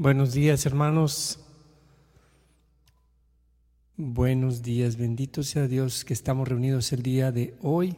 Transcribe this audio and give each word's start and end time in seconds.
Buenos 0.00 0.32
días, 0.32 0.64
hermanos. 0.64 1.40
Buenos 3.98 4.62
días, 4.62 4.96
bendito 4.96 5.42
sea 5.42 5.68
Dios 5.68 6.06
que 6.06 6.14
estamos 6.14 6.48
reunidos 6.48 6.90
el 6.94 7.02
día 7.02 7.32
de 7.32 7.54
hoy. 7.60 7.94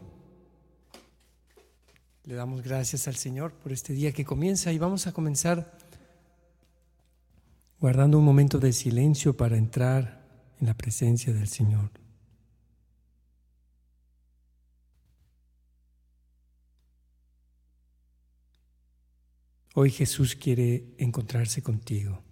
Le 2.25 2.35
damos 2.35 2.63
gracias 2.63 3.07
al 3.07 3.15
Señor 3.15 3.53
por 3.53 3.71
este 3.71 3.93
día 3.93 4.11
que 4.11 4.25
comienza 4.25 4.73
y 4.73 4.79
vamos 4.79 5.07
a 5.07 5.13
comenzar 5.13 5.79
guardando 7.79 8.19
un 8.19 8.25
momento 8.25 8.59
de 8.59 8.73
silencio 8.73 9.37
para 9.37 9.57
entrar 9.57 10.27
en 10.61 10.67
la 10.67 10.75
presencia 10.75 11.33
del 11.33 11.47
Señor. 11.47 12.02
Hoy 19.75 19.91
Jesús 19.91 20.37
quiere 20.37 20.85
encontrarse 20.99 21.63
contigo. 21.63 22.23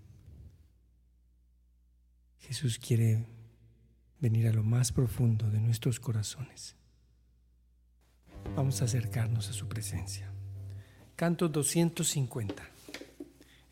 Jesús 2.41 2.79
quiere 2.79 3.25
venir 4.21 4.49
a 4.49 4.53
lo 4.53 4.63
más 4.63 4.93
profundo 4.93 5.49
de 5.49 5.61
nuestros 5.61 5.99
corazones. 5.99 6.77
Vamos 8.55 8.83
a 8.83 8.85
acercarnos 8.85 9.49
a 9.49 9.53
su 9.53 9.69
presencia. 9.69 10.31
Canto 11.17 11.49
250. 11.49 12.63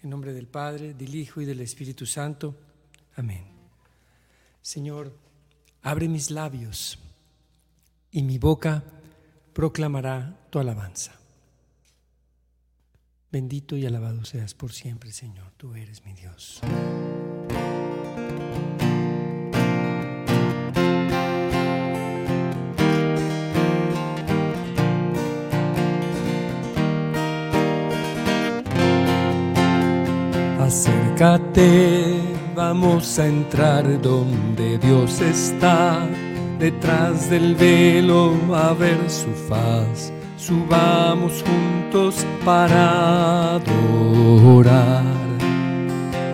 En 0.03 0.11
nombre 0.11 0.33
del 0.33 0.47
Padre, 0.47 0.95
del 0.95 1.15
Hijo 1.15 1.43
y 1.43 1.45
del 1.45 1.61
Espíritu 1.61 2.07
Santo. 2.07 2.57
Amén. 3.17 3.45
Señor, 4.63 5.15
abre 5.83 6.09
mis 6.09 6.31
labios 6.31 6.99
y 8.11 8.23
mi 8.23 8.39
boca 8.39 8.83
proclamará 9.53 10.39
tu 10.51 10.59
alabanza. 10.59 11.18
Bendito 13.31 13.77
y 13.77 13.85
alabado 13.85 14.25
seas 14.25 14.55
por 14.55 14.73
siempre, 14.73 15.13
Señor. 15.13 15.53
Tú 15.59 15.75
eres 15.75 16.03
mi 16.05 16.15
Dios. 16.15 16.61
Acércate, 30.59 32.21
vamos 32.55 33.19
a 33.19 33.27
entrar 33.27 34.01
donde 34.01 34.79
Dios 34.79 35.21
está, 35.21 36.07
detrás 36.59 37.29
del 37.29 37.55
velo 37.55 38.35
a 38.55 38.73
ver 38.73 38.99
su 39.11 39.31
faz 39.49 40.13
subamos 40.39 41.43
juntos 41.43 42.25
para 42.45 43.57
adorar. 43.57 45.05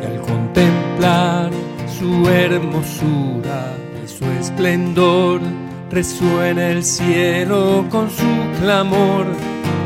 Y 0.02 0.06
al 0.06 0.20
contemplar 0.20 1.50
su 1.98 2.28
hermosura 2.28 3.74
y 4.04 4.08
su 4.08 4.24
esplendor, 4.26 5.40
resuena 5.90 6.68
el 6.68 6.84
cielo 6.84 7.86
con 7.90 8.10
su 8.10 8.26
clamor, 8.60 9.26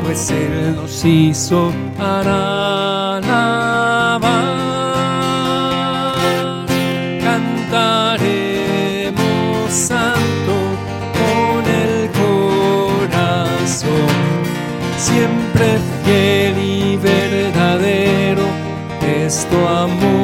pues 0.03 0.29
Él 0.31 0.75
nos 0.75 1.05
hizo 1.05 1.71
alabar. 1.97 3.19
Siempre 14.99 15.77
fiel 16.03 16.57
y 16.57 16.97
verdadero 16.97 18.43
es 19.23 19.47
tu 19.49 19.57
amor, 19.57 20.18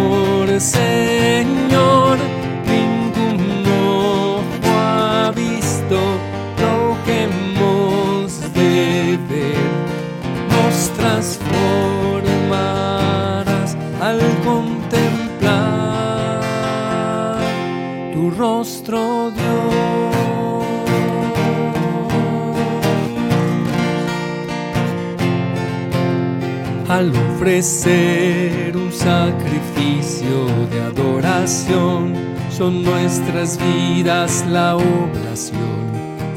ofrecer 27.45 28.75
un 28.75 28.91
sacrificio 28.91 30.47
de 30.71 30.81
adoración, 30.81 32.15
son 32.49 32.81
nuestras 32.81 33.59
vidas 33.59 34.43
la 34.49 34.77
oblación. 34.77 35.85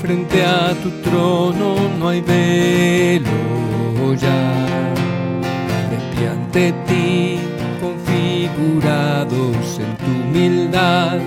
Frente 0.03 0.45
a 0.45 0.75
tu 0.83 0.91
trono 1.01 1.77
no 1.99 2.11
hay 2.11 2.21
velo 2.21 4.15
ya. 4.21 4.53
De 5.91 5.97
pie 6.15 6.29
ante 6.29 6.73
ti, 6.87 7.41
configurados 7.81 9.81
en 9.81 9.97
tu 9.97 10.11
humildad, 10.29 11.21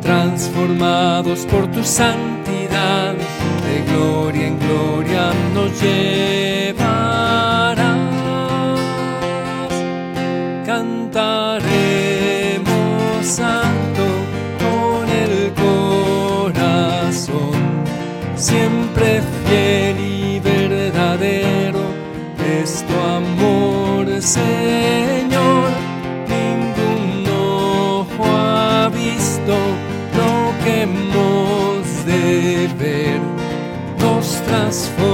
transformados 0.00 1.46
por 1.46 1.68
tu 1.68 1.84
santidad, 1.84 3.14
de 3.14 3.92
gloria 3.92 4.48
en 4.48 4.58
gloria 4.58 5.30
nos 5.54 5.80
llevará 5.80 7.71
nos 34.72 35.11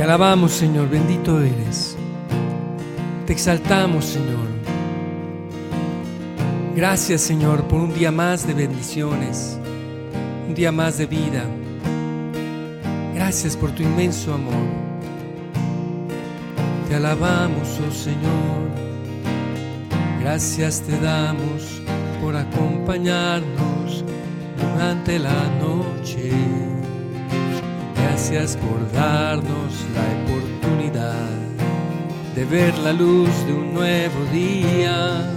Te 0.00 0.04
alabamos, 0.04 0.52
Señor, 0.52 0.88
bendito 0.88 1.42
eres. 1.42 1.94
Te 3.26 3.34
exaltamos, 3.34 4.06
Señor. 4.06 4.48
Gracias, 6.74 7.20
Señor, 7.20 7.64
por 7.64 7.82
un 7.82 7.92
día 7.92 8.10
más 8.10 8.46
de 8.46 8.54
bendiciones, 8.54 9.58
un 10.48 10.54
día 10.54 10.72
más 10.72 10.96
de 10.96 11.04
vida. 11.04 11.44
Gracias 13.14 13.58
por 13.58 13.72
tu 13.72 13.82
inmenso 13.82 14.32
amor. 14.32 14.64
Te 16.88 16.94
alabamos, 16.94 17.78
oh 17.86 17.92
Señor. 17.92 18.70
Gracias 20.22 20.80
te 20.80 20.98
damos 20.98 21.82
por 22.22 22.36
acompañarnos 22.36 24.02
durante 24.56 25.18
la 25.18 25.46
noche. 25.60 26.59
Gracias 28.10 28.56
por 28.56 28.90
darnos 28.92 29.86
la 29.94 30.02
oportunidad 30.24 31.30
de 32.34 32.44
ver 32.44 32.76
la 32.78 32.92
luz 32.92 33.30
de 33.46 33.52
un 33.52 33.72
nuevo 33.72 34.24
día. 34.32 35.30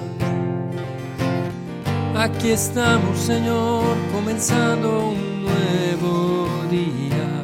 Aquí 2.17 2.49
estamos, 2.49 3.19
Señor, 3.19 3.95
comenzando 4.11 5.09
un 5.09 5.43
nuevo 5.43 6.47
día. 6.71 7.43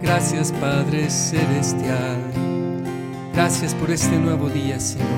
Gracias, 0.00 0.52
Padre 0.52 1.10
Celestial. 1.10 2.22
Gracias 3.34 3.74
por 3.74 3.90
este 3.90 4.16
nuevo 4.18 4.48
día, 4.48 4.78
Señor. 4.78 5.08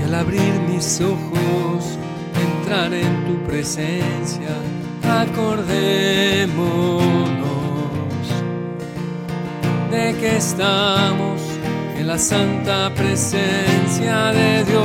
Y 0.00 0.04
al 0.06 0.16
abrir 0.16 0.52
mis 0.68 1.00
ojos, 1.00 1.96
entrar 2.58 2.92
en 2.92 3.24
tu 3.24 3.40
presencia, 3.44 4.56
acordémonos 5.04 7.09
que 10.20 10.36
estamos 10.36 11.40
en 11.96 12.06
la 12.06 12.18
santa 12.18 12.90
presencia 12.94 14.32
de 14.32 14.64
Dios. 14.64 14.84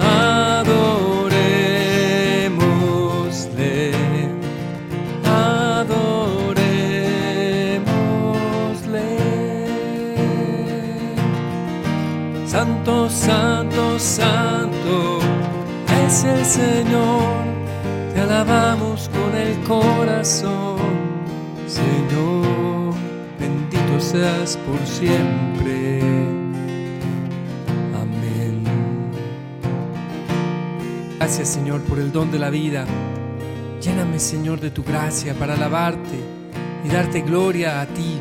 Adorémosle, 0.00 1.10
adorémosle. 5.22 5.98
Santo, 12.46 13.10
santo, 13.10 13.98
santo 13.98 15.18
es 16.06 16.24
el 16.24 16.44
Señor, 16.46 17.44
te 18.14 18.20
alabamos 18.22 19.10
con 19.10 19.36
el 19.36 19.54
corazón, 19.64 20.78
Señor, 21.66 22.31
por 24.12 24.86
siempre. 24.86 25.98
Amén. 27.94 28.62
Gracias 31.16 31.48
Señor 31.48 31.80
por 31.82 31.98
el 31.98 32.12
don 32.12 32.30
de 32.30 32.38
la 32.38 32.50
vida. 32.50 32.84
Lléname 33.80 34.18
Señor 34.18 34.60
de 34.60 34.70
tu 34.70 34.84
gracia 34.84 35.32
para 35.32 35.54
alabarte 35.54 36.18
y 36.84 36.88
darte 36.88 37.22
gloria 37.22 37.80
a 37.80 37.86
ti, 37.86 38.18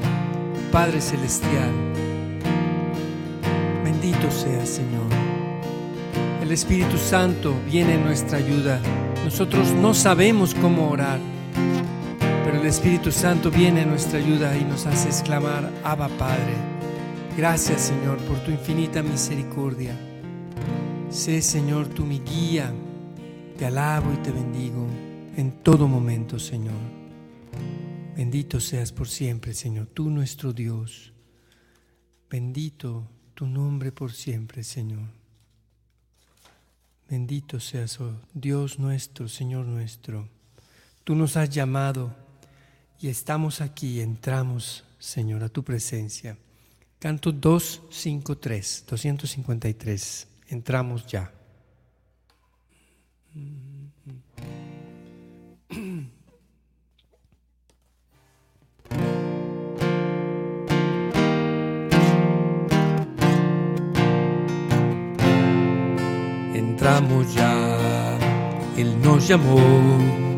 Padre 0.72 1.02
Celestial. 1.02 1.72
Bendito 3.84 4.32
seas 4.32 4.70
Señor. 4.70 5.10
El 6.42 6.54
Espíritu 6.54 6.98
Santo 6.98 7.54
viene 7.70 7.96
en 7.96 8.06
nuestra 8.06 8.38
ayuda. 8.38 8.80
Nosotros 9.26 9.74
no 9.74 9.94
sabemos 9.94 10.56
cómo 10.56 10.90
orar, 10.90 11.20
pero 12.44 12.60
el 12.60 12.66
Espíritu 12.66 13.12
Santo 13.12 13.52
viene 13.52 13.82
en 13.82 13.90
nuestra 13.90 14.20
ayuda 14.20 14.58
y 14.58 14.64
nos 14.64 14.86
hace 14.86 15.10
exclamar, 15.10 15.72
Abba 15.84 16.10
Padre. 16.10 16.54
Gracias 17.38 17.82
Señor 17.82 18.18
por 18.20 18.38
tu 18.40 18.52
infinita 18.52 19.02
misericordia. 19.02 19.96
Sé 21.10 21.42
Señor 21.42 21.88
tú 21.88 22.06
mi 22.06 22.20
guía. 22.20 22.74
Te 23.58 23.66
alabo 23.66 24.12
y 24.14 24.18
te 24.18 24.32
bendigo 24.32 24.88
en 25.38 25.52
todo 25.64 25.88
momento, 25.88 26.40
Señor. 26.40 26.80
Bendito 28.16 28.60
seas 28.60 28.92
por 28.92 29.08
siempre, 29.08 29.54
Señor, 29.54 29.88
tú 29.88 30.10
nuestro 30.10 30.54
Dios. 30.54 31.14
Bendito 32.30 33.08
tu 33.34 33.46
nombre 33.46 33.92
por 33.92 34.12
siempre, 34.12 34.64
Señor. 34.64 35.08
Bendito 37.10 37.60
seas, 37.60 38.00
oh 38.00 38.14
Dios 38.34 38.80
nuestro, 38.80 39.28
Señor 39.28 39.66
nuestro. 39.66 40.30
Tú 41.04 41.16
nos 41.16 41.36
has 41.36 41.50
llamado 41.50 42.16
y 43.02 43.10
estamos 43.10 43.62
aquí, 43.62 44.00
entramos, 44.00 44.84
Señor, 45.00 45.44
a 45.44 45.50
tu 45.50 45.64
presencia. 45.64 46.38
Canto 47.00 47.32
253, 47.32 48.86
253. 48.88 50.28
Entramos 50.50 51.08
ya. 51.08 51.34
Entramos 66.54 67.34
ya, 67.34 68.20
Él 68.78 69.02
nos 69.02 69.28
llamó 69.28 70.31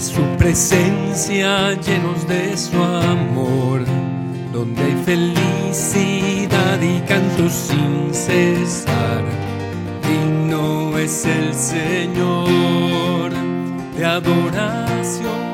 su 0.00 0.22
presencia 0.36 1.72
llenos 1.80 2.26
de 2.28 2.56
su 2.56 2.76
amor, 2.76 3.84
donde 4.52 4.82
hay 4.82 5.02
felicidad 5.04 6.80
y 6.80 7.00
canto 7.00 7.48
sin 7.48 8.12
cesar. 8.12 9.24
Digno 10.02 10.98
es 10.98 11.24
el 11.24 11.54
Señor 11.54 13.32
de 13.96 14.04
adoración. 14.04 15.45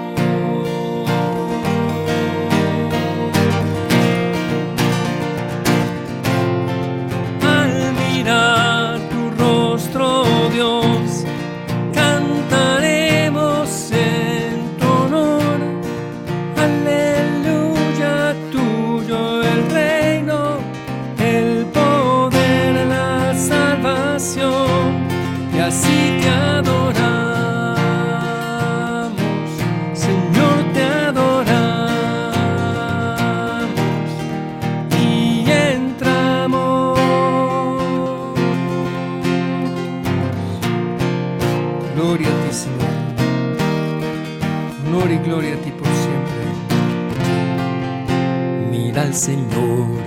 Señor, 49.23 50.03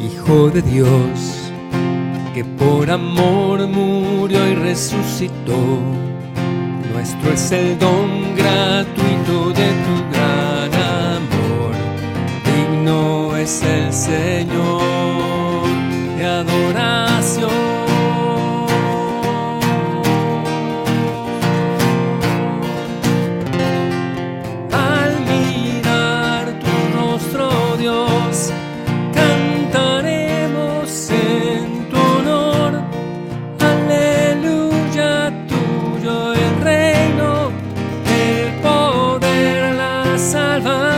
Hijo 0.00 0.48
de 0.48 0.62
Dios, 0.62 1.52
que 2.32 2.42
por 2.42 2.90
amor 2.90 3.68
murió 3.68 4.48
y 4.48 4.54
resucitó. 4.54 5.58
Nuestro 6.90 7.32
es 7.32 7.52
el 7.52 7.78
don 7.78 8.34
gratuito 8.34 9.50
de 9.50 9.68
tu 9.84 9.94
gran 10.10 10.72
amor. 11.18 11.74
Digno 12.46 13.36
es 13.36 13.62
el 13.62 13.92
Señor 13.92 15.13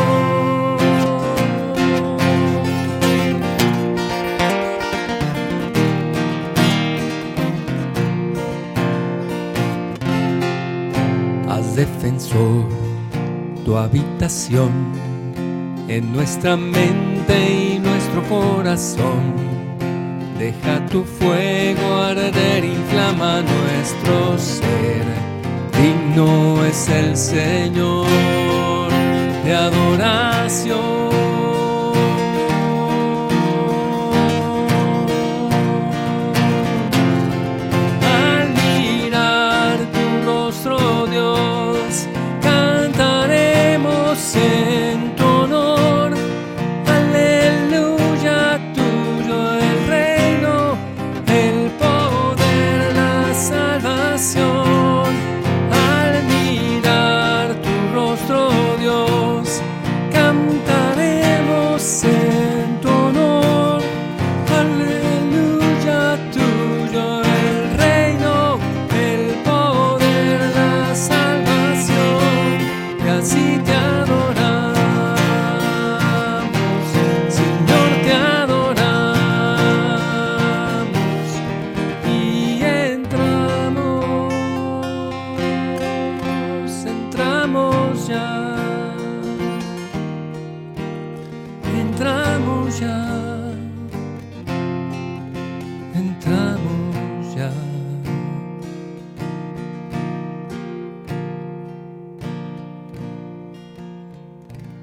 Haz 11.47 11.77
defensor 11.77 12.65
tu 13.67 13.77
habitación 13.77 14.71
en 15.89 16.11
nuestra 16.11 16.57
y 17.31 17.79
nuestro 17.79 18.23
corazón. 18.29 19.35
Deja 20.39 20.87
tu 20.87 21.05
fuego 21.05 21.97
arder, 21.97 22.65
inflama 22.65 23.43
nuestro 23.43 24.39
ser. 24.39 25.05
Digno 25.81 26.65
es 26.65 26.89
el 26.89 27.17
Señor 27.17 28.09
de 29.45 29.55
adoración. 29.55 31.00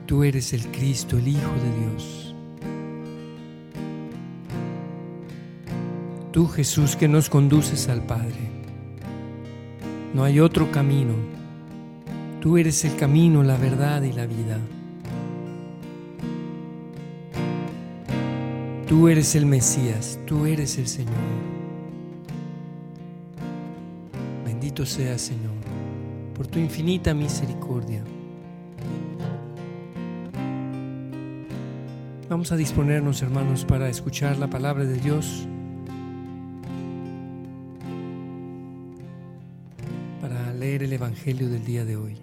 Tú 0.07 0.23
eres 0.23 0.53
el 0.53 0.65
Cristo, 0.67 1.17
el 1.17 1.27
Hijo 1.27 1.51
de 1.51 1.79
Dios. 1.81 2.33
Tú 6.31 6.47
Jesús 6.47 6.95
que 6.95 7.07
nos 7.07 7.29
conduces 7.29 7.89
al 7.89 8.05
Padre. 8.05 8.49
No 10.13 10.23
hay 10.23 10.39
otro 10.39 10.71
camino. 10.71 11.13
Tú 12.41 12.57
eres 12.57 12.85
el 12.85 12.95
camino, 12.95 13.43
la 13.43 13.57
verdad 13.57 14.01
y 14.03 14.13
la 14.13 14.25
vida. 14.25 14.57
Tú 18.87 19.09
eres 19.09 19.35
el 19.35 19.45
Mesías, 19.45 20.17
tú 20.25 20.45
eres 20.45 20.77
el 20.77 20.87
Señor. 20.87 21.13
Bendito 24.45 24.85
seas, 24.85 25.21
Señor, 25.21 25.51
por 26.33 26.47
tu 26.47 26.59
infinita 26.59 27.13
misericordia. 27.13 28.01
Vamos 32.29 32.51
a 32.51 32.57
disponernos, 32.57 33.22
hermanos, 33.22 33.63
para 33.63 33.88
escuchar 33.88 34.38
la 34.38 34.50
palabra 34.50 34.84
de 34.84 35.00
Dios, 35.00 35.48
para 40.19 40.53
leer 40.53 40.84
el 40.84 40.91
Evangelio 40.91 41.48
del 41.48 41.63
día 41.63 41.86
de 41.86 41.96
hoy. 41.96 42.17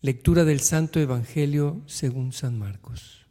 Lectura 0.00 0.44
del 0.44 0.60
Santo 0.60 1.00
Evangelio 1.00 1.82
según 1.86 2.32
San 2.32 2.56
Marcos. 2.56 3.26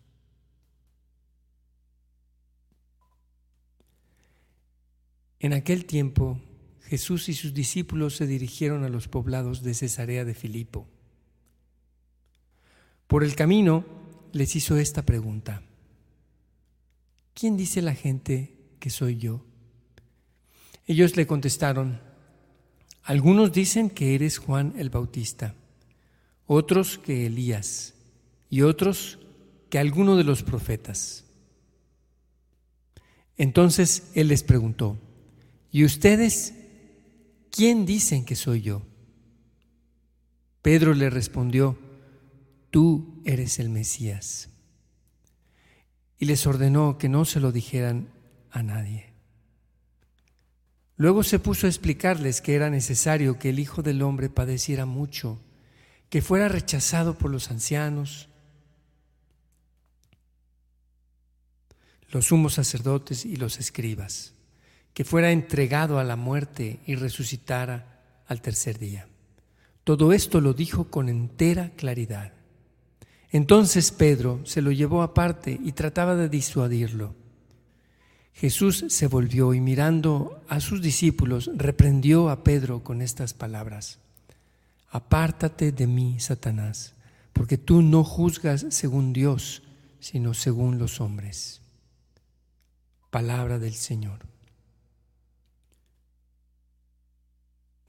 En 5.40 5.54
aquel 5.54 5.86
tiempo 5.86 6.42
Jesús 6.88 7.30
y 7.30 7.34
sus 7.34 7.54
discípulos 7.54 8.16
se 8.16 8.28
dirigieron 8.28 8.84
a 8.84 8.90
los 8.90 9.08
poblados 9.08 9.64
de 9.64 9.74
Cesarea 9.74 10.26
de 10.26 10.34
Filipo. 10.34 10.88
Por 13.08 13.24
el 13.24 13.36
camino 13.36 13.86
les 14.32 14.56
hizo 14.56 14.78
esta 14.78 15.04
pregunta. 15.04 15.62
¿Quién 17.34 17.58
dice 17.58 17.82
la 17.82 17.96
gente 17.96 18.56
que 18.80 18.90
soy 18.90 19.18
yo? 19.18 19.44
Ellos 20.88 21.16
le 21.16 21.26
contestaron, 21.26 22.00
algunos 23.04 23.52
dicen 23.52 23.90
que 23.90 24.16
eres 24.16 24.38
Juan 24.38 24.74
el 24.78 24.90
Bautista 24.90 25.56
otros 26.48 26.98
que 26.98 27.26
Elías 27.26 27.94
y 28.50 28.62
otros 28.62 29.20
que 29.70 29.80
alguno 29.80 30.16
de 30.16 30.24
los 30.24 30.44
profetas. 30.44 31.26
Entonces 33.38 34.12
él 34.14 34.30
les 34.30 34.44
preguntó, 34.44 34.98
¿y 35.72 35.84
ustedes 35.84 36.54
quién 37.56 37.86
dicen 37.86 38.26
que 38.26 38.36
soy 38.36 38.62
yo? 38.62 38.82
Pedro 40.62 40.94
le 40.94 41.10
respondió, 41.10 41.78
tú 42.70 43.22
eres 43.24 43.60
el 43.60 43.70
Mesías. 43.70 44.50
Y 46.20 46.26
les 46.26 46.46
ordenó 46.46 46.98
que 46.98 47.08
no 47.08 47.24
se 47.24 47.40
lo 47.40 47.52
dijeran 47.52 48.10
a 48.52 48.62
nadie. 48.62 49.14
Luego 50.98 51.24
se 51.24 51.40
puso 51.40 51.66
a 51.66 51.70
explicarles 51.70 52.42
que 52.42 52.56
era 52.56 52.70
necesario 52.70 53.40
que 53.40 53.50
el 53.50 53.60
Hijo 53.60 53.82
del 53.82 54.02
Hombre 54.02 54.30
padeciera 54.30 54.86
mucho 54.86 55.40
que 56.10 56.22
fuera 56.22 56.48
rechazado 56.48 57.18
por 57.18 57.32
los 57.32 57.50
ancianos, 57.52 58.30
los 62.10 62.28
sumos 62.28 62.54
sacerdotes 62.54 63.26
y 63.26 63.36
los 63.36 63.60
escribas, 63.60 64.35
que 64.96 65.04
fuera 65.04 65.32
entregado 65.32 66.00
a 66.00 66.06
la 66.06 66.16
muerte 66.16 66.80
y 66.88 66.96
resucitara 66.96 68.00
al 68.28 68.42
tercer 68.42 68.80
día. 68.80 69.08
Todo 69.84 70.14
esto 70.14 70.40
lo 70.40 70.54
dijo 70.54 70.86
con 70.86 71.10
entera 71.10 71.72
claridad. 71.76 72.32
Entonces 73.30 73.92
Pedro 73.92 74.40
se 74.46 74.62
lo 74.62 74.72
llevó 74.72 75.04
aparte 75.04 75.60
y 75.62 75.74
trataba 75.74 76.16
de 76.16 76.30
disuadirlo. 76.30 77.14
Jesús 78.34 78.86
se 78.88 79.08
volvió 79.08 79.54
y 79.54 79.60
mirando 79.60 80.42
a 80.48 80.62
sus 80.62 80.82
discípulos 80.82 81.52
reprendió 81.54 82.30
a 82.30 82.46
Pedro 82.46 82.82
con 82.82 83.02
estas 83.02 83.34
palabras. 83.34 84.00
Apártate 84.90 85.74
de 85.74 85.88
mí, 85.88 86.22
Satanás, 86.22 86.94
porque 87.34 87.58
tú 87.58 87.82
no 87.82 88.06
juzgas 88.06 88.66
según 88.70 89.12
Dios, 89.12 89.62
sino 90.00 90.34
según 90.34 90.80
los 90.80 91.02
hombres. 91.02 91.60
Palabra 93.10 93.60
del 93.60 93.74
Señor. 93.74 94.35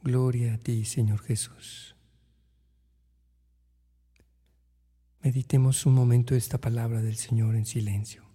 Gloria 0.06 0.54
a 0.54 0.58
ti, 0.58 0.84
Señor 0.84 1.18
Jesús. 1.18 1.96
Meditemos 5.20 5.84
un 5.84 5.94
momento 5.94 6.36
esta 6.36 6.58
palabra 6.58 7.02
del 7.02 7.16
Señor 7.16 7.56
en 7.56 7.66
silencio. 7.66 8.25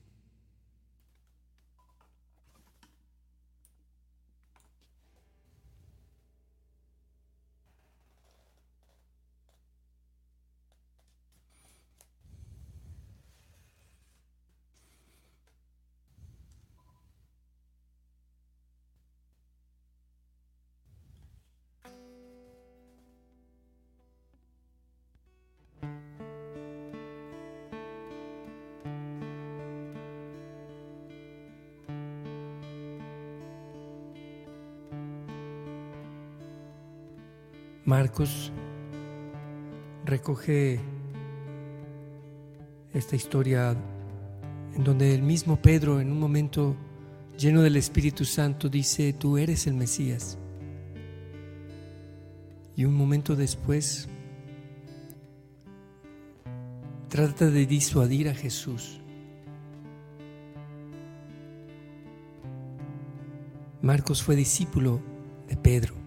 Marcos 37.85 38.51
recoge 40.05 40.79
esta 42.93 43.15
historia 43.15 43.75
en 44.75 44.83
donde 44.83 45.15
el 45.15 45.23
mismo 45.23 45.59
Pedro 45.59 45.99
en 45.99 46.11
un 46.11 46.19
momento 46.19 46.75
lleno 47.37 47.63
del 47.63 47.77
Espíritu 47.77 48.23
Santo 48.23 48.69
dice, 48.69 49.13
tú 49.13 49.37
eres 49.37 49.65
el 49.65 49.73
Mesías. 49.73 50.37
Y 52.75 52.85
un 52.85 52.93
momento 52.93 53.35
después 53.35 54.07
trata 57.09 57.49
de 57.49 57.65
disuadir 57.65 58.29
a 58.29 58.35
Jesús. 58.35 59.01
Marcos 63.81 64.21
fue 64.21 64.35
discípulo 64.35 65.01
de 65.47 65.57
Pedro. 65.57 66.00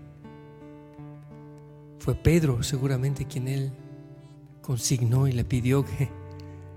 Fue 2.04 2.14
Pedro 2.14 2.62
seguramente 2.62 3.25
quien 3.25 3.49
él 3.49 3.73
consignó 4.61 5.26
y 5.26 5.32
le 5.32 5.42
pidió 5.42 5.87
que, 5.87 6.11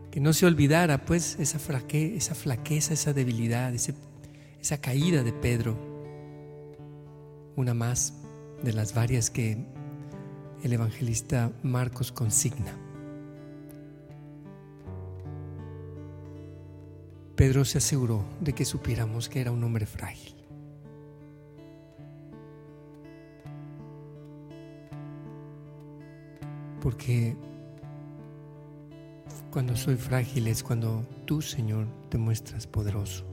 que 0.09 0.21
no 0.21 0.31
se 0.31 0.45
olvidara 0.45 1.03
pues 1.03 1.37
esa, 1.37 1.57
esa 1.91 2.33
flaqueza, 2.33 2.93
esa 2.93 3.11
debilidad, 3.11 3.73
esa 3.73 4.77
caída 4.79 5.23
de 5.23 5.33
Pedro. 5.33 5.77
Una 7.57 7.73
más 7.73 8.13
de 8.63 8.71
las 8.71 8.93
varias 8.93 9.29
que 9.29 9.57
el 10.63 10.71
evangelista 10.71 11.51
Marcos 11.61 12.13
consigna. 12.13 12.73
Pedro 17.35 17.65
se 17.65 17.79
aseguró 17.79 18.23
de 18.39 18.53
que 18.53 18.63
supiéramos 18.63 19.27
que 19.27 19.41
era 19.41 19.51
un 19.51 19.61
hombre 19.61 19.87
frágil. 19.87 20.36
Porque 26.87 27.35
cuando 29.51 29.75
soy 29.75 29.97
frágil 29.97 30.47
es 30.47 30.63
cuando 30.63 31.05
tú, 31.25 31.41
Señor, 31.41 31.85
te 32.07 32.17
muestras 32.17 32.65
poderoso. 32.65 33.25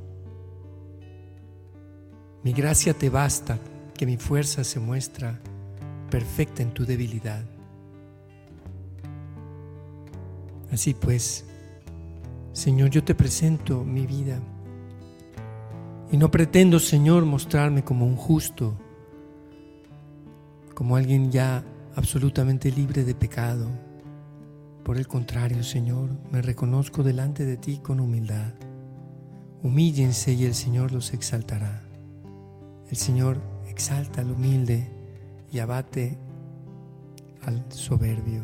Mi 2.42 2.52
gracia 2.52 2.94
te 2.94 3.10
basta, 3.10 3.60
que 3.96 4.06
mi 4.06 4.16
fuerza 4.16 4.64
se 4.64 4.80
muestra 4.80 5.40
perfecta 6.10 6.64
en 6.64 6.74
tu 6.74 6.84
debilidad. 6.84 7.44
Así 10.72 10.92
pues, 10.92 11.44
Señor, 12.52 12.90
yo 12.90 13.04
te 13.04 13.14
presento 13.14 13.84
mi 13.84 14.04
vida 14.04 14.40
y 16.10 16.16
no 16.16 16.28
pretendo, 16.28 16.80
Señor, 16.80 17.24
mostrarme 17.24 17.84
como 17.84 18.04
un 18.04 18.16
justo, 18.16 18.74
como 20.74 20.96
alguien 20.96 21.30
ya 21.30 21.64
absolutamente 21.96 22.70
libre 22.70 23.04
de 23.04 23.14
pecado. 23.14 23.68
Por 24.84 24.98
el 24.98 25.06
contrario, 25.06 25.62
Señor, 25.62 26.10
me 26.30 26.42
reconozco 26.42 27.02
delante 27.02 27.44
de 27.46 27.56
ti 27.56 27.78
con 27.78 28.00
humildad. 28.00 28.52
Humíllense 29.62 30.32
y 30.32 30.44
el 30.44 30.54
Señor 30.54 30.92
los 30.92 31.14
exaltará. 31.14 31.82
El 32.90 32.96
Señor 32.96 33.40
exalta 33.66 34.20
al 34.20 34.30
humilde 34.30 34.90
y 35.50 35.58
abate 35.58 36.18
al 37.42 37.64
soberbio. 37.70 38.42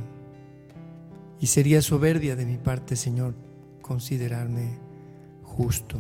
Y 1.38 1.46
sería 1.46 1.82
soberbia 1.82 2.36
de 2.36 2.46
mi 2.46 2.56
parte, 2.56 2.96
Señor, 2.96 3.34
considerarme 3.82 4.78
justo. 5.42 5.98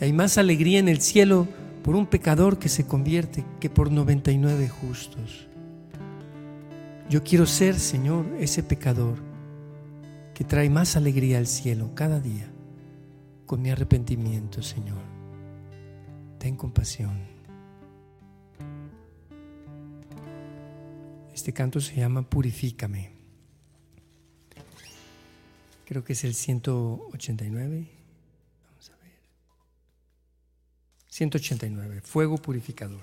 Y 0.00 0.04
hay 0.04 0.12
más 0.12 0.38
alegría 0.38 0.78
en 0.78 0.88
el 0.88 1.00
cielo 1.00 1.48
por 1.82 1.96
un 1.96 2.06
pecador 2.06 2.58
que 2.58 2.68
se 2.68 2.86
convierte 2.86 3.44
que 3.58 3.70
por 3.70 3.90
99 3.90 4.68
justos. 4.68 5.49
Yo 7.10 7.24
quiero 7.24 7.44
ser, 7.44 7.74
Señor, 7.80 8.24
ese 8.38 8.62
pecador 8.62 9.18
que 10.32 10.44
trae 10.44 10.70
más 10.70 10.94
alegría 10.94 11.38
al 11.38 11.48
cielo 11.48 11.92
cada 11.92 12.20
día 12.20 12.48
con 13.46 13.60
mi 13.60 13.70
arrepentimiento, 13.70 14.62
Señor. 14.62 15.02
Ten 16.38 16.54
compasión. 16.54 17.18
Este 21.34 21.52
canto 21.52 21.80
se 21.80 21.96
llama 21.96 22.22
Purifícame. 22.22 23.10
Creo 25.86 26.04
que 26.04 26.12
es 26.12 26.22
el 26.22 26.34
189. 26.34 27.90
Vamos 28.68 28.90
a 28.90 28.96
ver. 29.02 29.18
189. 31.08 32.02
Fuego 32.02 32.38
purificador. 32.38 33.02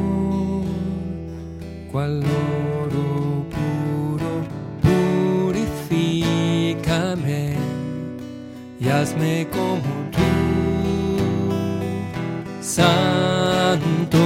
Santo. 12.61 14.21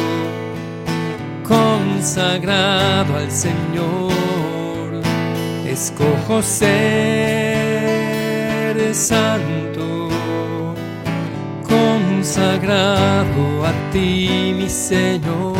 consagrado 1.43 3.17
al 3.17 3.31
Señor, 3.31 5.03
escojo 5.67 6.43
ser 6.43 6.75
santo, 8.95 9.64
consagrado 12.35 13.65
a 13.65 13.73
ti, 13.93 14.53
mi 14.57 14.69
Señor, 14.69 15.55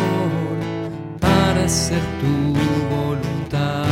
para 1.21 1.63
hacer 1.63 2.01
tu 2.19 2.53
voluntad. 2.93 3.85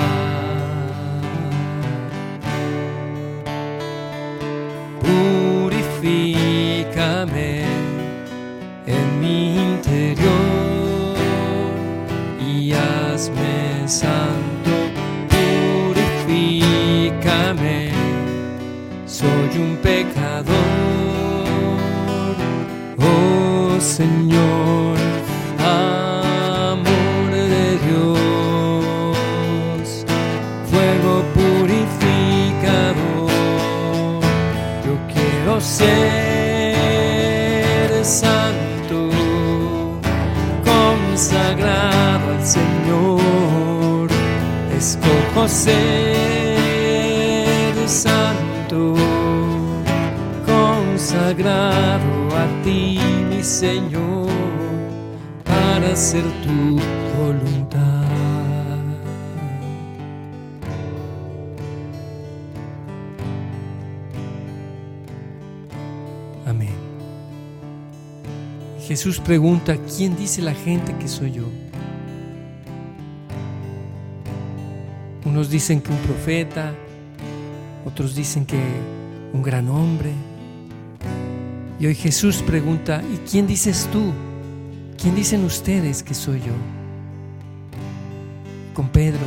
Purifícame 4.99 7.63
en 8.85 9.21
mi 9.21 9.55
interior 9.55 11.15
y 12.45 12.73
hazme 12.73 13.87
santo. 13.87 14.71
Purifícame, 16.25 17.93
soy 19.05 19.57
un 19.57 19.77
pecador. 19.77 21.12
Señor, 23.83 24.97
amor 25.59 27.31
de 27.31 27.77
Dios, 27.85 29.07
fuego 30.71 31.13
purificador. 31.35 33.29
Yo 34.85 34.93
quiero 35.13 35.53
ser 35.61 36.73
santo, 38.05 38.99
consagrado 40.63 42.25
al 42.31 42.43
Señor. 42.45 44.07
Escojo 44.77 45.41
ser 45.49 46.55
santo, 47.87 48.81
consagrado 50.45 52.11
a 52.43 52.45
ti, 52.63 52.82
Señor, 53.43 54.29
para 55.43 55.91
hacer 55.91 56.23
tu 56.43 56.79
voluntad. 57.21 58.05
Amén. 66.45 66.69
Jesús 68.79 69.19
pregunta, 69.19 69.75
¿quién 69.93 70.15
dice 70.15 70.41
la 70.41 70.53
gente 70.53 70.95
que 70.95 71.09
soy 71.09 71.33
yo? 71.33 71.43
Unos 75.25 75.49
dicen 75.49 75.81
que 75.81 75.91
un 75.91 75.97
profeta, 75.97 76.73
otros 77.85 78.15
dicen 78.15 78.45
que 78.45 78.61
un 79.33 79.43
gran 79.43 79.67
hombre. 79.67 80.13
Y 81.79 81.87
hoy 81.87 81.95
Jesús 81.95 82.41
pregunta, 82.43 83.01
¿y 83.13 83.17
quién 83.29 83.47
dices 83.47 83.89
tú? 83.91 84.13
¿Quién 85.01 85.15
dicen 85.15 85.43
ustedes 85.43 86.03
que 86.03 86.13
soy 86.13 86.39
yo? 86.39 86.53
Con 88.73 88.89
Pedro 88.89 89.25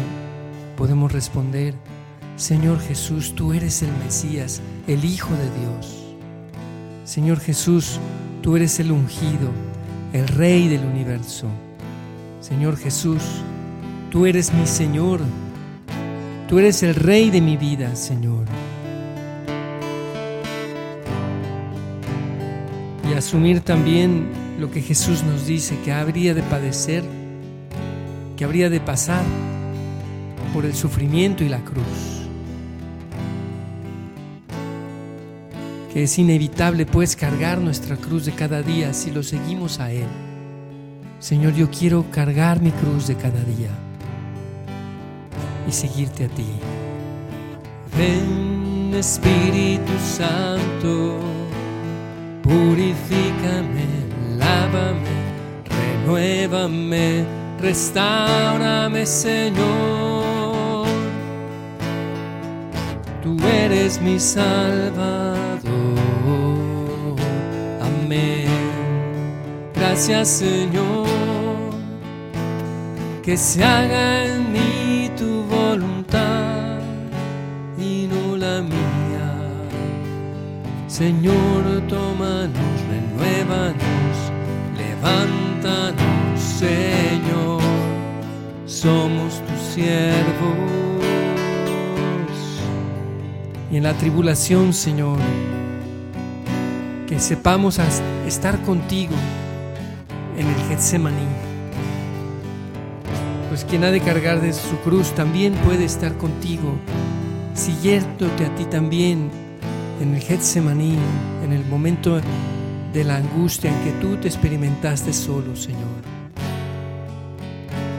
podemos 0.76 1.12
responder, 1.12 1.74
Señor 2.36 2.80
Jesús, 2.80 3.34
tú 3.34 3.52
eres 3.52 3.82
el 3.82 3.92
Mesías, 4.04 4.60
el 4.86 5.04
Hijo 5.04 5.34
de 5.34 5.50
Dios. 5.60 6.14
Señor 7.04 7.40
Jesús, 7.40 7.98
tú 8.42 8.56
eres 8.56 8.78
el 8.80 8.92
ungido, 8.92 9.50
el 10.12 10.26
Rey 10.28 10.68
del 10.68 10.84
universo. 10.84 11.46
Señor 12.40 12.76
Jesús, 12.76 13.22
tú 14.10 14.26
eres 14.26 14.52
mi 14.52 14.66
Señor, 14.66 15.20
tú 16.48 16.58
eres 16.58 16.82
el 16.82 16.94
Rey 16.94 17.30
de 17.30 17.40
mi 17.40 17.56
vida, 17.56 17.96
Señor. 17.96 18.44
Asumir 23.16 23.60
también 23.60 24.28
lo 24.58 24.70
que 24.70 24.82
Jesús 24.82 25.22
nos 25.24 25.46
dice, 25.46 25.78
que 25.84 25.92
habría 25.92 26.34
de 26.34 26.42
padecer, 26.42 27.02
que 28.36 28.44
habría 28.44 28.70
de 28.70 28.80
pasar 28.80 29.24
por 30.52 30.64
el 30.64 30.74
sufrimiento 30.74 31.44
y 31.44 31.48
la 31.48 31.60
cruz. 31.64 32.16
que 35.96 36.02
es 36.02 36.18
inevitable 36.18 36.84
pues 36.84 37.16
cargar 37.16 37.56
nuestra 37.56 37.96
cruz 37.96 38.26
de 38.26 38.32
cada 38.32 38.60
día 38.60 38.92
si 38.92 39.10
lo 39.10 39.22
seguimos 39.22 39.80
a 39.80 39.90
Él. 39.90 40.04
Señor, 41.20 41.54
yo 41.54 41.70
quiero 41.70 42.04
cargar 42.10 42.60
mi 42.60 42.70
cruz 42.70 43.06
de 43.06 43.14
cada 43.14 43.42
día 43.44 43.70
y 45.66 45.72
seguirte 45.72 46.26
a 46.26 46.28
ti. 46.28 46.44
Ven 47.96 48.92
Espíritu 48.94 49.92
Santo, 50.04 51.18
purifícame, 52.46 53.86
lávame, 54.38 55.16
renuévame, 55.68 57.24
restaurame 57.60 59.04
Señor. 59.04 60.86
Tú 63.22 63.36
eres 63.44 64.00
mi 64.00 64.20
Salvador. 64.20 65.56
Amén. 67.80 68.46
Gracias 69.74 70.28
Señor. 70.28 71.06
Que 73.22 73.36
se 73.36 73.64
haga 73.64 74.24
en 74.26 74.52
mí 74.52 74.75
Señor, 80.96 81.82
tómanos, 81.90 82.80
renuévanos, 82.88 84.16
levántanos, 84.78 86.40
Señor. 86.40 87.60
somos 88.64 89.42
tus 89.46 89.74
siervos. 89.74 90.56
Y 93.70 93.76
en 93.76 93.82
la 93.82 93.92
tribulación, 93.92 94.72
Señor, 94.72 95.18
que 97.06 97.20
sepamos 97.20 97.78
estar 98.26 98.62
contigo 98.62 99.16
en 100.38 100.46
el 100.46 100.56
Getsemaní. 100.66 101.26
Pues 103.50 103.66
quien 103.66 103.84
ha 103.84 103.90
de 103.90 104.00
cargar 104.00 104.40
de 104.40 104.54
su 104.54 104.78
cruz 104.78 105.10
también 105.10 105.52
puede 105.56 105.84
estar 105.84 106.16
contigo, 106.16 106.72
siguiéndote 107.52 108.46
a 108.46 108.54
ti 108.54 108.64
también 108.64 109.45
en 110.00 110.14
el 110.14 110.20
Getsemaní, 110.20 110.96
en 111.44 111.52
el 111.52 111.64
momento 111.66 112.20
de 112.92 113.04
la 113.04 113.16
angustia 113.16 113.70
en 113.70 113.84
que 113.84 113.92
tú 114.00 114.16
te 114.16 114.28
experimentaste 114.28 115.12
solo, 115.12 115.54
Señor. 115.56 116.02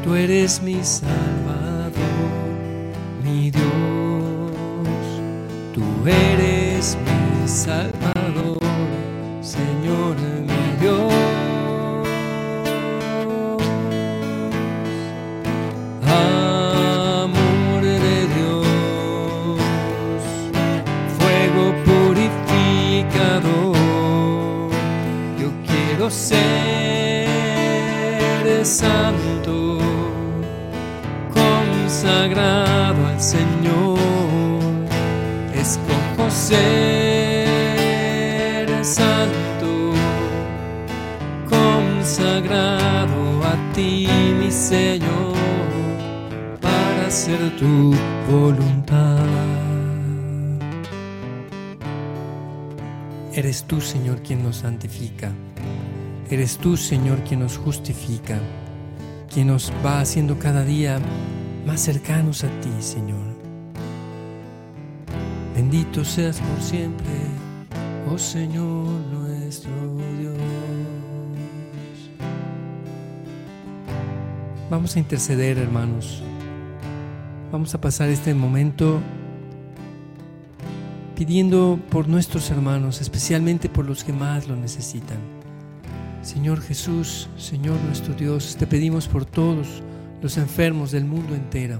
Tú 0.03 0.15
eres 0.15 0.61
mi 0.61 0.83
Salvador, 0.83 1.91
mi 3.23 3.51
Dios. 3.51 3.63
Tú 5.73 5.83
eres 6.07 6.97
mi 7.03 7.47
Salvador, 7.47 7.96
santo, 28.67 29.79
consagrado 31.33 33.07
al 33.07 33.21
Señor. 33.21 33.97
Escojo 35.55 36.29
ser 36.29 37.47
santo, 38.83 39.93
consagrado 41.49 43.43
a 43.43 43.55
ti, 43.73 44.07
mi 44.37 44.51
Señor, 44.51 45.35
para 46.61 47.07
hacer 47.07 47.39
tu 47.57 47.95
voluntad. 48.29 49.25
Eres 53.33 53.63
tú, 53.63 53.79
Señor, 53.79 54.21
quien 54.21 54.43
nos 54.43 54.57
santifica. 54.57 55.31
Eres 56.29 56.57
tú, 56.57 56.75
Señor, 56.75 57.23
quien 57.23 57.39
nos 57.39 57.57
justifica, 57.57 58.37
quien 59.33 59.47
nos 59.47 59.71
va 59.85 60.01
haciendo 60.01 60.37
cada 60.37 60.65
día 60.65 60.99
más 61.65 61.79
cercanos 61.79 62.43
a 62.43 62.49
ti, 62.59 62.69
Señor. 62.81 63.25
Bendito 65.55 66.03
seas 66.03 66.41
por 66.41 66.61
siempre, 66.61 67.07
oh 68.11 68.17
Señor 68.17 68.89
nuestro 69.11 69.71
Dios. 70.19 70.35
Vamos 74.69 74.97
a 74.97 74.99
interceder, 74.99 75.57
hermanos. 75.57 76.21
Vamos 77.53 77.73
a 77.73 77.79
pasar 77.79 78.09
este 78.09 78.33
momento 78.33 78.99
pidiendo 81.15 81.79
por 81.89 82.09
nuestros 82.09 82.51
hermanos, 82.51 82.99
especialmente 82.99 83.69
por 83.69 83.85
los 83.85 84.03
que 84.03 84.11
más 84.11 84.49
lo 84.49 84.57
necesitan. 84.57 85.36
Señor 86.27 86.59
Jesús, 86.59 87.29
Señor 87.37 87.79
nuestro 87.85 88.13
Dios, 88.13 88.57
te 88.59 88.67
pedimos 88.67 89.07
por 89.07 89.23
todos 89.23 89.81
los 90.21 90.37
enfermos 90.37 90.91
del 90.91 91.05
mundo 91.05 91.33
entero, 91.33 91.79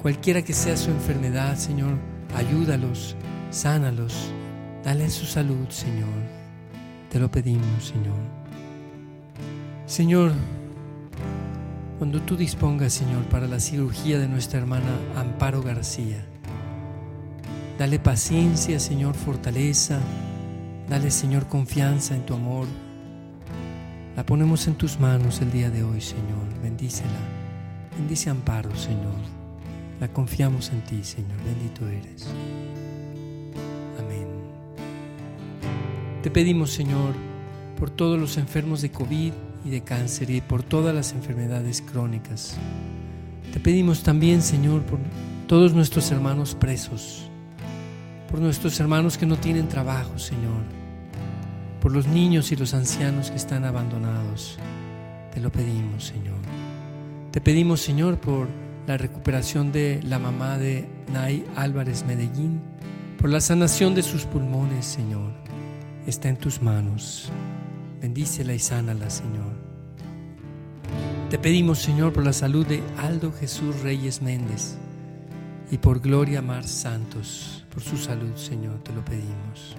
cualquiera 0.00 0.40
que 0.40 0.54
sea 0.54 0.74
su 0.78 0.90
enfermedad, 0.90 1.58
Señor, 1.58 1.98
ayúdalos, 2.34 3.14
sánalos, 3.50 4.30
dale 4.82 5.10
su 5.10 5.26
salud, 5.26 5.68
Señor. 5.68 6.08
Te 7.10 7.18
lo 7.18 7.30
pedimos, 7.30 7.84
Señor. 7.84 8.16
Señor, 9.84 10.32
cuando 11.98 12.22
tú 12.22 12.38
dispongas, 12.38 12.94
Señor, 12.94 13.24
para 13.24 13.46
la 13.46 13.60
cirugía 13.60 14.18
de 14.18 14.28
nuestra 14.28 14.60
hermana 14.60 14.98
Amparo 15.14 15.62
García, 15.62 16.24
dale 17.78 17.98
paciencia, 17.98 18.80
Señor, 18.80 19.14
fortaleza, 19.14 19.98
dale, 20.88 21.10
Señor, 21.10 21.48
confianza 21.48 22.14
en 22.14 22.24
tu 22.24 22.32
amor. 22.32 22.66
La 24.16 24.24
ponemos 24.24 24.68
en 24.68 24.74
tus 24.74 25.00
manos 25.00 25.40
el 25.40 25.50
día 25.50 25.70
de 25.70 25.82
hoy, 25.82 26.00
Señor. 26.00 26.46
Bendícela. 26.62 27.10
Bendice 27.98 28.30
Amparo, 28.30 28.74
Señor. 28.76 29.18
La 29.98 30.06
confiamos 30.06 30.70
en 30.70 30.82
ti, 30.82 31.02
Señor. 31.02 31.36
Bendito 31.44 31.88
eres. 31.88 32.28
Amén. 33.98 34.28
Te 36.22 36.30
pedimos, 36.30 36.70
Señor, 36.70 37.14
por 37.76 37.90
todos 37.90 38.16
los 38.16 38.36
enfermos 38.36 38.82
de 38.82 38.92
COVID 38.92 39.32
y 39.64 39.70
de 39.70 39.82
cáncer 39.82 40.30
y 40.30 40.40
por 40.40 40.62
todas 40.62 40.94
las 40.94 41.12
enfermedades 41.12 41.82
crónicas. 41.82 42.56
Te 43.52 43.58
pedimos 43.58 44.04
también, 44.04 44.42
Señor, 44.42 44.82
por 44.82 45.00
todos 45.48 45.74
nuestros 45.74 46.12
hermanos 46.12 46.54
presos, 46.54 47.28
por 48.30 48.38
nuestros 48.38 48.78
hermanos 48.78 49.18
que 49.18 49.26
no 49.26 49.36
tienen 49.36 49.68
trabajo, 49.68 50.20
Señor, 50.20 50.83
por 51.84 51.92
los 51.92 52.06
niños 52.06 52.50
y 52.50 52.56
los 52.56 52.72
ancianos 52.72 53.30
que 53.30 53.36
están 53.36 53.66
abandonados. 53.66 54.56
Te 55.34 55.38
lo 55.38 55.52
pedimos, 55.52 56.06
Señor. 56.06 56.38
Te 57.30 57.42
pedimos, 57.42 57.82
Señor, 57.82 58.18
por 58.18 58.48
la 58.86 58.96
recuperación 58.96 59.70
de 59.70 60.00
la 60.02 60.18
mamá 60.18 60.56
de 60.56 60.88
Nay 61.12 61.44
Álvarez 61.56 62.06
Medellín, 62.06 62.62
por 63.18 63.28
la 63.28 63.42
sanación 63.42 63.94
de 63.94 64.02
sus 64.02 64.24
pulmones, 64.24 64.86
Señor. 64.86 65.30
Está 66.06 66.30
en 66.30 66.38
tus 66.38 66.62
manos. 66.62 67.30
Bendícela 68.00 68.54
y 68.54 68.60
sánala, 68.60 69.10
Señor. 69.10 69.52
Te 71.28 71.38
pedimos, 71.38 71.80
Señor, 71.80 72.14
por 72.14 72.24
la 72.24 72.32
salud 72.32 72.66
de 72.66 72.82
Aldo 72.96 73.30
Jesús 73.30 73.82
Reyes 73.82 74.22
Méndez 74.22 74.78
y 75.70 75.76
por 75.76 76.00
Gloria 76.00 76.40
Mar 76.40 76.64
Santos, 76.64 77.66
por 77.70 77.82
su 77.82 77.98
salud, 77.98 78.34
Señor, 78.36 78.78
te 78.82 78.94
lo 78.94 79.04
pedimos. 79.04 79.76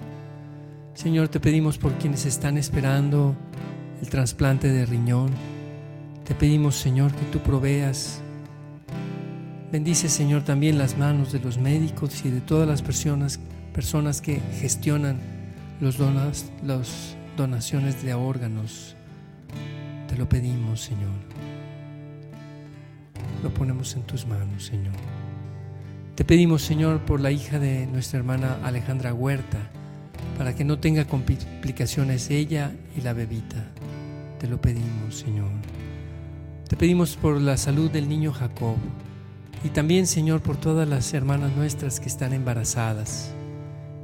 Señor, 0.96 1.28
te 1.28 1.40
pedimos 1.40 1.76
por 1.76 1.92
quienes 1.98 2.24
están 2.24 2.56
esperando 2.56 3.36
el 4.00 4.08
trasplante 4.08 4.68
de 4.68 4.86
riñón. 4.86 5.30
Te 6.24 6.34
pedimos, 6.34 6.74
Señor, 6.74 7.12
que 7.12 7.26
tú 7.26 7.38
proveas. 7.40 8.22
Bendice, 9.70 10.08
Señor, 10.08 10.44
también 10.44 10.78
las 10.78 10.96
manos 10.96 11.32
de 11.32 11.40
los 11.40 11.58
médicos 11.58 12.24
y 12.24 12.30
de 12.30 12.40
todas 12.40 12.66
las 12.66 12.80
personas, 12.80 13.38
personas 13.74 14.22
que 14.22 14.40
gestionan 14.58 15.20
los 15.82 15.98
donas, 15.98 16.50
las 16.64 17.14
donaciones 17.36 18.02
de 18.02 18.14
órganos. 18.14 18.96
Te 20.08 20.16
lo 20.16 20.26
pedimos, 20.26 20.80
Señor. 20.80 21.12
Lo 23.42 23.52
ponemos 23.52 23.94
en 23.96 24.02
tus 24.04 24.26
manos, 24.26 24.64
Señor. 24.64 24.94
Te 26.14 26.24
pedimos, 26.24 26.62
Señor, 26.62 27.00
por 27.00 27.20
la 27.20 27.32
hija 27.32 27.58
de 27.58 27.86
nuestra 27.86 28.18
hermana 28.18 28.56
Alejandra 28.64 29.12
Huerta, 29.12 29.70
para 30.36 30.54
que 30.54 30.64
no 30.64 30.78
tenga 30.78 31.06
complicaciones 31.06 32.30
ella 32.30 32.72
y 32.96 33.00
la 33.00 33.12
bebita. 33.12 33.64
Te 34.38 34.46
lo 34.46 34.60
pedimos, 34.60 35.16
Señor. 35.16 35.50
Te 36.68 36.76
pedimos 36.76 37.16
por 37.16 37.40
la 37.40 37.56
salud 37.56 37.90
del 37.90 38.08
niño 38.08 38.32
Jacob 38.32 38.76
y 39.64 39.68
también, 39.70 40.06
Señor, 40.06 40.42
por 40.42 40.56
todas 40.56 40.88
las 40.88 41.14
hermanas 41.14 41.52
nuestras 41.56 42.00
que 42.00 42.08
están 42.08 42.32
embarazadas. 42.32 43.32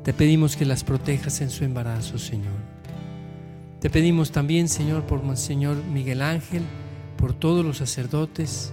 Te 0.04 0.12
pedimos 0.12 0.56
que 0.56 0.64
las 0.64 0.84
protejas 0.84 1.40
en 1.40 1.50
su 1.50 1.64
embarazo, 1.64 2.18
Señor. 2.18 2.72
Te 3.80 3.90
pedimos 3.90 4.32
también, 4.32 4.68
Señor, 4.68 5.02
por 5.04 5.22
Monseñor 5.22 5.76
Miguel 5.92 6.22
Ángel, 6.22 6.62
por 7.16 7.34
todos 7.34 7.64
los 7.64 7.78
sacerdotes 7.78 8.72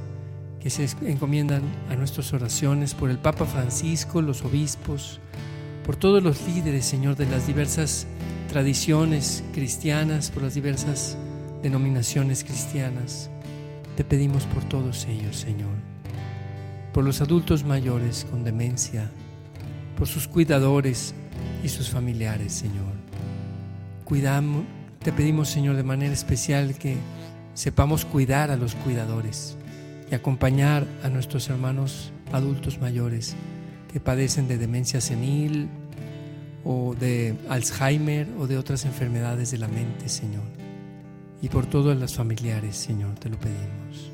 que 0.60 0.70
se 0.70 0.88
encomiendan 1.06 1.64
a 1.90 1.96
nuestras 1.96 2.34
oraciones, 2.34 2.94
por 2.94 3.10
el 3.10 3.18
Papa 3.18 3.46
Francisco, 3.46 4.22
los 4.22 4.44
obispos, 4.44 5.20
por 5.90 5.96
todos 5.96 6.22
los 6.22 6.48
líderes, 6.48 6.86
Señor, 6.86 7.16
de 7.16 7.26
las 7.26 7.48
diversas 7.48 8.06
tradiciones 8.48 9.44
cristianas, 9.54 10.30
por 10.30 10.44
las 10.44 10.54
diversas 10.54 11.18
denominaciones 11.64 12.44
cristianas. 12.44 13.32
Te 13.98 14.04
pedimos 14.04 14.46
por 14.46 14.64
todos 14.66 15.08
ellos, 15.08 15.38
Señor, 15.38 15.74
por 16.94 17.04
los 17.04 17.22
adultos 17.22 17.64
mayores 17.64 18.28
con 18.30 18.44
demencia, 18.44 19.10
por 19.98 20.08
sus 20.08 20.28
cuidadores 20.28 21.16
y 21.64 21.70
sus 21.70 21.90
familiares, 21.90 22.54
Señor. 22.54 22.94
Cuidamos, 24.06 24.66
te 25.04 25.12
pedimos, 25.12 25.50
Señor, 25.50 25.76
de 25.76 25.82
manera 25.82 26.14
especial 26.14 26.76
que 26.76 26.98
sepamos 27.56 28.06
cuidar 28.06 28.52
a 28.52 28.58
los 28.58 28.76
cuidadores 28.76 29.58
y 30.12 30.14
acompañar 30.14 30.86
a 31.02 31.10
nuestros 31.10 31.50
hermanos 31.50 32.12
adultos 32.32 32.80
mayores 32.80 33.36
que 33.92 34.00
padecen 34.00 34.48
de 34.48 34.60
demencia 34.60 35.02
senil 35.02 35.68
o 36.64 36.96
de 37.00 37.36
Alzheimer 37.50 38.28
o 38.38 38.48
de 38.48 38.58
otras 38.58 38.86
enfermedades 38.86 39.52
de 39.52 39.58
la 39.58 39.68
mente, 39.68 40.10
Señor. 40.10 40.44
Y 41.42 41.50
por 41.50 41.66
todas 41.66 41.98
las 41.98 42.16
familiares, 42.16 42.76
Señor, 42.76 43.16
te 43.16 43.30
lo 43.30 43.40
pedimos. 43.40 44.12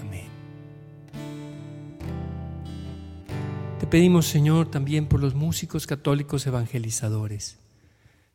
Amén. 0.00 0.26
Te 3.78 3.86
pedimos, 3.86 4.26
Señor, 4.26 4.70
también 4.70 5.06
por 5.06 5.20
los 5.20 5.34
músicos 5.34 5.86
católicos 5.86 6.46
evangelizadores. 6.46 7.58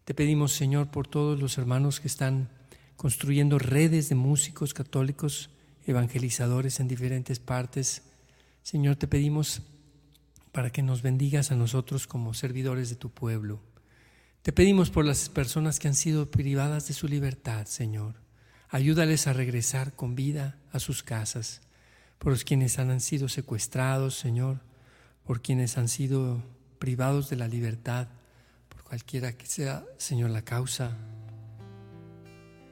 Te 0.06 0.14
pedimos, 0.14 0.52
Señor, 0.52 0.88
por 0.88 1.08
todos 1.08 1.40
los 1.40 1.58
hermanos 1.58 2.00
que 2.00 2.08
están 2.08 2.50
construyendo 2.98 3.58
redes 3.58 4.10
de 4.10 4.16
músicos 4.16 4.74
católicos 4.74 5.50
evangelizadores 5.88 6.80
en 6.80 6.88
diferentes 6.88 7.40
partes. 7.40 8.04
Señor, 8.62 8.96
te 8.96 9.08
pedimos 9.08 9.62
para 10.54 10.70
que 10.70 10.84
nos 10.84 11.02
bendigas 11.02 11.52
a 11.52 11.56
nosotros 11.56 12.08
como 12.08 12.34
servidores 12.34 12.90
de 12.90 12.96
tu 12.96 13.10
pueblo. 13.10 13.60
Te 14.44 14.54
pedimos 14.54 14.92
por 14.92 15.04
las 15.04 15.28
personas 15.28 15.80
que 15.80 15.88
han 15.88 15.96
sido 15.96 16.30
privadas 16.30 16.88
de 16.88 16.94
su 16.94 17.08
libertad, 17.08 17.66
Señor. 17.66 18.16
Ayúdales 18.70 19.28
a 19.28 19.34
regresar 19.34 19.94
con 19.94 20.16
vida 20.16 20.58
a 20.72 20.80
sus 20.80 21.02
casas. 21.02 21.62
Por 22.20 22.32
los 22.32 22.44
quienes 22.44 22.78
han 22.78 23.02
sido 23.02 23.30
secuestrados, 23.30 24.16
Señor. 24.16 24.60
Por 25.26 25.42
quienes 25.42 25.78
han 25.78 25.88
sido 25.88 26.44
privados 26.78 27.30
de 27.30 27.36
la 27.36 27.48
libertad. 27.48 28.08
Por 28.70 28.84
cualquiera 28.84 29.34
que 29.34 29.48
sea, 29.48 29.84
Señor, 29.98 30.30
la 30.30 30.44
causa. 30.44 30.96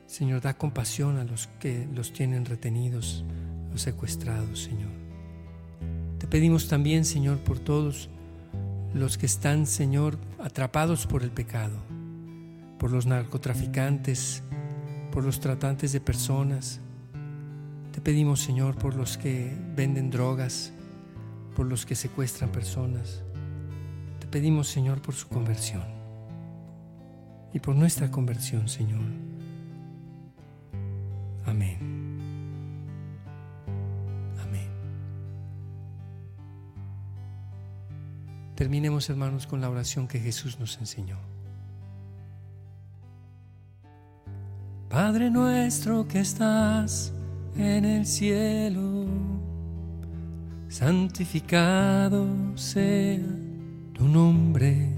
Señor, 0.05 0.41
da 0.41 0.57
compasión 0.57 1.17
a 1.17 1.23
los 1.23 1.47
que 1.59 1.87
los 1.95 2.13
tienen 2.13 2.45
retenidos, 2.45 3.23
los 3.71 3.81
secuestrados, 3.81 4.59
Señor. 4.59 5.00
Pedimos 6.31 6.69
también, 6.69 7.03
Señor, 7.03 7.39
por 7.39 7.59
todos 7.59 8.09
los 8.93 9.17
que 9.17 9.25
están, 9.25 9.67
Señor, 9.67 10.17
atrapados 10.39 11.05
por 11.05 11.23
el 11.23 11.29
pecado, 11.29 11.75
por 12.79 12.89
los 12.89 13.05
narcotraficantes, 13.05 14.41
por 15.11 15.25
los 15.25 15.41
tratantes 15.41 15.91
de 15.91 15.99
personas. 15.99 16.79
Te 17.91 17.99
pedimos, 17.99 18.39
Señor, 18.39 18.75
por 18.75 18.95
los 18.95 19.17
que 19.17 19.53
venden 19.75 20.09
drogas, 20.09 20.71
por 21.53 21.65
los 21.65 21.85
que 21.85 21.95
secuestran 21.95 22.49
personas. 22.49 23.23
Te 24.21 24.27
pedimos, 24.27 24.69
Señor, 24.69 25.01
por 25.01 25.13
su 25.13 25.27
conversión 25.27 25.83
y 27.53 27.59
por 27.59 27.75
nuestra 27.75 28.09
conversión, 28.09 28.69
Señor. 28.69 29.03
Amén. 31.45 31.80
Terminemos, 38.61 39.09
hermanos, 39.09 39.47
con 39.47 39.59
la 39.59 39.71
oración 39.71 40.07
que 40.07 40.19
Jesús 40.19 40.59
nos 40.59 40.77
enseñó. 40.77 41.17
Padre 44.87 45.31
nuestro 45.31 46.07
que 46.07 46.19
estás 46.19 47.11
en 47.57 47.85
el 47.85 48.05
cielo, 48.05 49.07
santificado 50.69 52.27
sea 52.53 53.17
tu 53.93 54.07
nombre. 54.07 54.95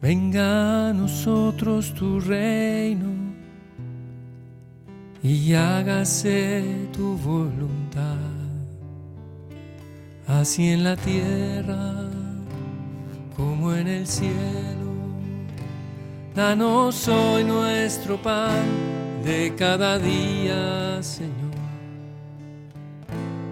Venga 0.00 0.90
a 0.90 0.92
nosotros 0.92 1.92
tu 1.94 2.20
reino 2.20 3.08
y 5.20 5.52
hágase 5.54 6.86
tu 6.92 7.16
voluntad, 7.16 8.39
así 10.38 10.70
en 10.70 10.84
la 10.84 10.96
tierra 10.96 12.08
como 13.36 13.74
en 13.74 13.88
el 13.88 14.06
cielo. 14.06 14.90
Danos 16.34 17.08
hoy 17.08 17.44
nuestro 17.44 18.16
pan 18.20 18.64
de 19.24 19.54
cada 19.56 19.98
día, 19.98 21.02
Señor, 21.02 21.54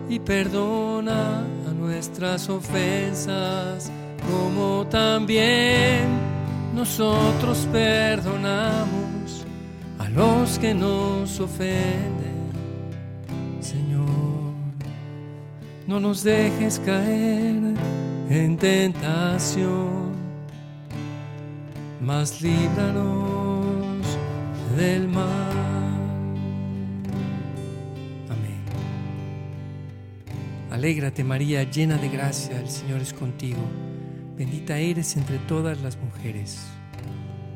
y 0.08 0.18
perdona 0.18 1.40
a 1.40 1.72
nuestras 1.72 2.48
ofensas 2.48 3.90
como 4.30 4.86
también 4.86 6.06
nosotros 6.74 7.66
perdonamos 7.72 8.98
los 10.18 10.58
que 10.58 10.74
nos 10.74 11.38
ofenden, 11.38 12.17
No 15.88 15.98
nos 15.98 16.22
dejes 16.22 16.78
caer 16.80 17.74
en 18.28 18.58
tentación, 18.58 20.12
mas 21.98 22.42
líbranos 22.42 24.06
del 24.76 25.08
mal. 25.08 25.24
Amén. 28.28 28.60
Alégrate 30.70 31.24
María, 31.24 31.62
llena 31.62 31.96
de 31.96 32.10
gracia, 32.10 32.60
el 32.60 32.68
Señor 32.68 33.00
es 33.00 33.14
contigo. 33.14 33.62
Bendita 34.36 34.76
eres 34.76 35.16
entre 35.16 35.38
todas 35.38 35.80
las 35.80 35.96
mujeres, 35.96 36.66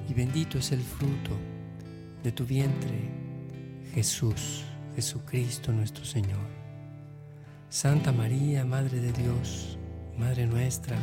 y 0.09 0.14
bendito 0.14 0.57
es 0.57 0.73
el 0.73 0.81
fruto 0.81 1.37
de 2.25 2.33
tu 2.33 2.47
vientre, 2.47 3.11
Jesús, 3.92 4.64
Jesucristo 4.97 5.71
nuestro 5.71 6.07
Señor. 6.07 6.62
Santa 7.73 8.13
María, 8.13 8.67
Madre 8.67 9.01
de 9.01 9.13
Dios, 9.15 9.79
Madre 10.19 10.47
nuestra, 10.47 10.95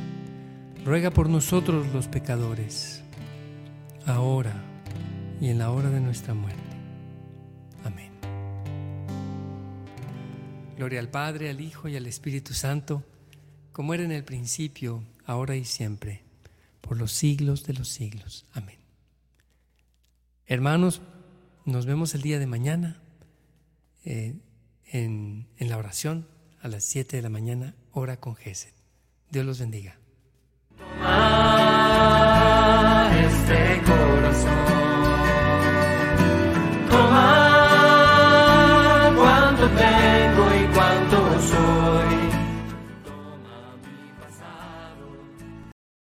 ruega 0.86 1.10
por 1.10 1.28
nosotros 1.28 1.88
los 1.92 2.08
pecadores, 2.08 3.02
ahora 4.06 4.54
y 5.42 5.50
en 5.50 5.58
la 5.58 5.72
hora 5.72 5.90
de 5.90 6.00
nuestra 6.00 6.36
muerte. 6.36 6.62
Amén. 7.84 8.12
Gloria 10.78 11.00
al 11.00 11.10
Padre, 11.10 11.50
al 11.50 11.60
Hijo 11.60 11.88
y 11.88 11.96
al 11.96 12.06
Espíritu 12.06 12.54
Santo, 12.54 13.04
como 13.72 13.96
era 13.96 14.04
en 14.04 14.12
el 14.12 14.24
principio, 14.24 15.04
ahora 15.26 15.56
y 15.56 15.66
siempre, 15.66 16.22
por 16.82 16.98
los 16.98 17.12
siglos 17.12 17.66
de 17.66 17.74
los 17.74 17.90
siglos. 17.90 18.46
Amén. 18.54 18.78
Hermanos, 20.46 21.02
nos 21.66 21.88
vemos 21.88 22.14
el 22.14 22.22
día 22.22 22.38
de 22.38 22.46
mañana 22.46 23.02
eh, 24.06 24.36
en, 24.86 25.48
en, 25.58 25.70
la 25.70 25.78
oración 25.78 26.28
a 26.62 26.68
las 26.68 26.84
7 26.84 27.18
de 27.18 27.22
la 27.22 27.30
mañana, 27.30 27.76
hora 27.92 28.18
con 28.18 28.36
Geset. 28.36 28.74
Dios 29.30 29.46
los 29.46 29.60
bendiga. 29.60 30.00
Toma 30.78 31.10
este 33.26 33.82
corazón. 33.84 34.69